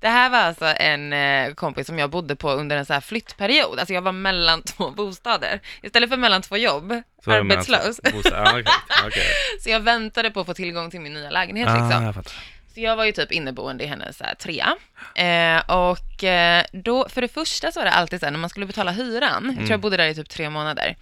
[0.00, 3.00] Det här var alltså en eh, kompis som jag bodde på under en så här
[3.00, 3.78] flyttperiod.
[3.78, 5.60] Alltså jag var mellan två bostäder.
[5.82, 8.00] Istället för mellan två jobb, Så arbetslös.
[8.04, 8.10] Ja,
[8.50, 8.64] okej.
[9.06, 9.26] okej.
[9.60, 12.02] Så jag väntade på att få tillgång till min nya lägenhet Ah, liksom.
[12.04, 12.14] jag.
[12.74, 14.76] Så jag var ju typ inneboende i hennes här, trea.
[15.14, 18.50] Eh, och eh, då, för det första så var det alltid så här, när man
[18.50, 20.96] skulle betala hyran, jag tror jag bodde där i typ tre månader,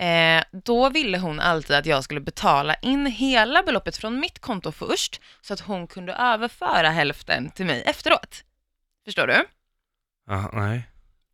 [0.00, 4.72] eh, då ville hon alltid att jag skulle betala in hela beloppet från mitt konto
[4.72, 8.44] först, så att hon kunde överföra hälften till mig efteråt.
[9.04, 9.44] Förstår du?
[10.26, 10.86] Ja, nej.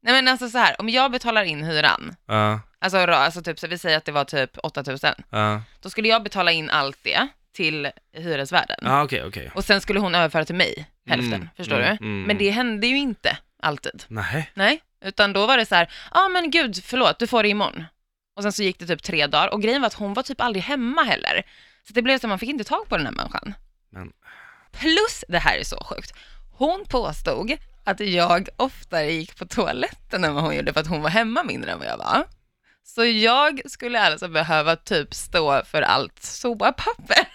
[0.02, 3.66] Nej men alltså så här, om jag betalar in hyran, Ja, alltså, alltså typ, så
[3.66, 5.62] vi säger att det var typ 8000, ja.
[5.83, 8.77] då skulle jag betala in allt det till hyresvärden.
[8.83, 9.50] Ja, okej, okej.
[9.55, 12.05] Och sen skulle hon överföra till mig hälften, Mm, förstår mm, du?
[12.06, 12.22] mm.
[12.22, 14.05] Men det hände ju inte alltid.
[14.08, 14.50] Nej.
[14.55, 17.48] Nej, utan då var det så här, ja ah, men gud, förlåt, du får det
[17.48, 17.84] imorgon.
[18.36, 20.40] Och sen så gick det typ tre dagar och grejen var att hon var typ
[20.40, 21.42] aldrig hemma heller.
[21.86, 23.54] Så det blev så att man fick inte tag på den här människan.
[23.90, 24.12] Men,
[24.72, 26.14] Plus, det här är så sjukt,
[26.52, 31.02] hon påstod att jag oftare gick på toaletten än vad hon gjorde för att hon
[31.02, 32.24] var hemma mindre än vad jag var.
[32.84, 37.28] Så jag skulle alltså behöva typ stå för allt sopapper.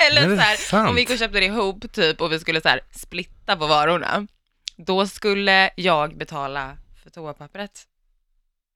[0.00, 0.42] Eller så
[0.76, 3.56] här, om vi gick och köpte det ihop typ och vi skulle så här splitta
[3.56, 4.26] på varorna,
[4.76, 7.86] då skulle jag betala för toapappret.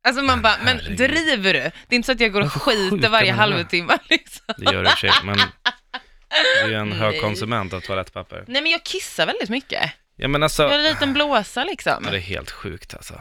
[0.09, 0.97] Alltså man bara, men herregud.
[1.11, 1.61] driver du?
[1.61, 4.45] Det är inte så att jag går och skiter varje halvtimme liksom.
[4.57, 5.39] det gör det i och för sig, men
[6.65, 7.21] du är en hög Nej.
[7.21, 8.45] konsument av toalettpapper.
[8.47, 9.93] Nej men jag kissar väldigt mycket.
[10.17, 12.03] Ja, men alltså, Jag har en liten blåsa liksom.
[12.05, 13.21] ja, det är helt sjukt alltså.